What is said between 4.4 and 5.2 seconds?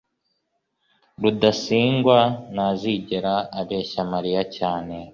cyane